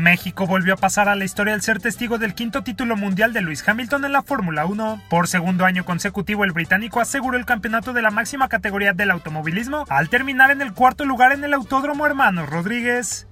[0.00, 3.42] México volvió a pasar a la historia al ser testigo del quinto título mundial de
[3.42, 5.02] Lewis Hamilton en la Fórmula 1.
[5.08, 9.84] Por segundo año consecutivo, el británico aseguró el campeonato de la máxima categoría del automovilismo
[9.88, 13.28] al terminar en el cuarto lugar en el Autódromo Hermanos Rodríguez.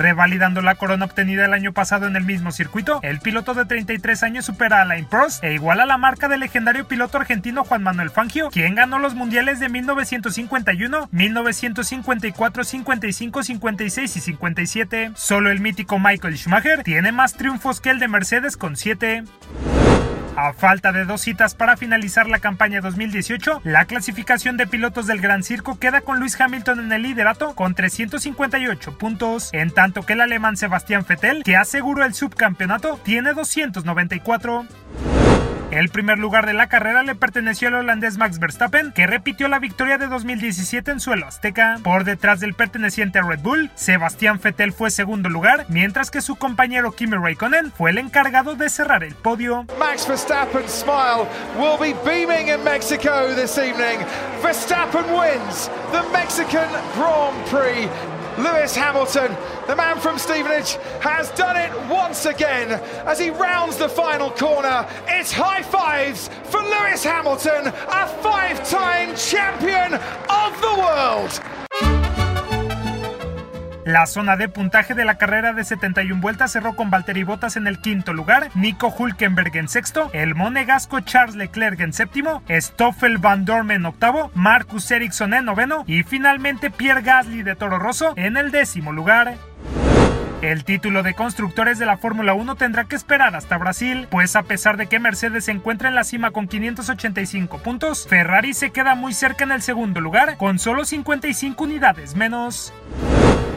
[0.00, 4.22] Revalidando la corona obtenida el año pasado en el mismo circuito, el piloto de 33
[4.22, 8.08] años supera a Alain Prost e iguala la marca del legendario piloto argentino Juan Manuel
[8.08, 15.12] Fangio, quien ganó los mundiales de 1951, 1954, 55, 56 y 57.
[15.16, 19.24] Solo el mítico Michael Schumacher tiene más triunfos que el de Mercedes con 7.
[20.36, 25.20] A falta de dos citas para finalizar la campaña 2018, la clasificación de pilotos del
[25.20, 30.14] Gran Circo queda con Luis Hamilton en el liderato con 358 puntos, en tanto que
[30.14, 34.66] el alemán Sebastián Vettel, que aseguró el subcampeonato, tiene 294.
[35.70, 39.60] El primer lugar de la carrera le perteneció al holandés Max Verstappen, que repitió la
[39.60, 41.78] victoria de 2017 en suelo azteca.
[41.84, 46.34] Por detrás del perteneciente a Red Bull, Sebastián Vettel fue segundo lugar, mientras que su
[46.34, 49.64] compañero Kimi Raikkonen fue el encargado de cerrar el podio.
[49.78, 54.04] Max Verstappen's smile will be beaming in Mexico this evening.
[54.42, 57.88] Verstappen wins the Mexican Grand Prix.
[58.42, 62.72] Lewis Hamilton, the man from Stevenage, has done it once again
[63.06, 64.88] as he rounds the final corner.
[65.06, 71.59] It's high fives for Lewis Hamilton, a five time champion of the world.
[73.84, 77.66] La zona de puntaje de la carrera de 71 vueltas cerró con Valtteri Bottas en
[77.66, 83.46] el quinto lugar, Nico Hulkenberg en sexto, el monegasco Charles Leclerc en séptimo, Stoffel Van
[83.46, 88.36] Dorme en octavo, Marcus Ericsson en noveno y finalmente Pierre Gasly de Toro Rosso en
[88.36, 89.36] el décimo lugar.
[90.42, 94.42] El título de constructores de la Fórmula 1 tendrá que esperar hasta Brasil, pues a
[94.42, 98.94] pesar de que Mercedes se encuentra en la cima con 585 puntos, Ferrari se queda
[98.94, 102.74] muy cerca en el segundo lugar con solo 55 unidades menos.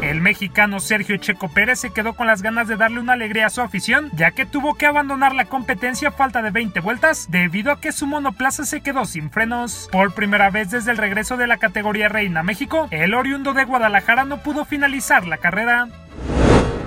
[0.04, 3.50] El mexicano Sergio Checo Pérez se quedó con las ganas de darle una alegría a
[3.50, 7.72] su afición, ya que tuvo que abandonar la competencia a falta de 20 vueltas debido
[7.72, 9.88] a que su monoplaza se quedó sin frenos.
[9.94, 14.26] Por primera vez desde el regreso de la categoría Reina México, el oriundo de Guadalajara
[14.26, 15.88] no pudo finalizar la carrera.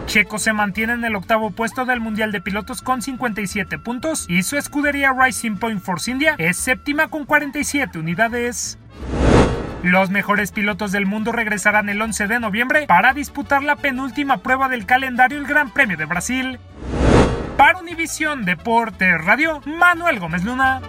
[0.05, 4.43] Checo se mantiene en el octavo puesto del Mundial de Pilotos con 57 puntos y
[4.43, 8.78] su escudería Rising Point Force India es séptima con 47 unidades.
[9.87, 14.69] Los mejores pilotos del mundo regresarán el 11 de noviembre para disputar la penúltima prueba
[14.69, 16.59] del calendario el Gran Premio de Brasil.
[17.57, 20.81] Para Univisión Deportes Radio, Manuel Gómez Luna.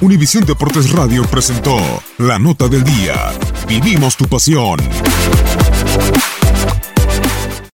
[0.00, 1.76] Univisión Deportes Radio presentó
[2.18, 3.14] la nota del día.
[3.68, 4.80] Vivimos tu pasión.